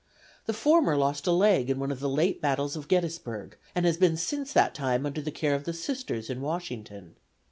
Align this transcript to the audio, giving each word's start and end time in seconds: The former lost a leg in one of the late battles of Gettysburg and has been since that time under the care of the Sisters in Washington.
The 0.47 0.53
former 0.53 0.97
lost 0.97 1.27
a 1.27 1.31
leg 1.31 1.69
in 1.69 1.77
one 1.77 1.91
of 1.91 1.99
the 1.99 2.09
late 2.09 2.41
battles 2.41 2.75
of 2.75 2.87
Gettysburg 2.87 3.55
and 3.75 3.85
has 3.85 3.97
been 3.97 4.17
since 4.17 4.51
that 4.51 4.73
time 4.73 5.05
under 5.05 5.21
the 5.21 5.29
care 5.29 5.53
of 5.53 5.65
the 5.65 5.73
Sisters 5.73 6.27
in 6.27 6.41
Washington. 6.41 7.17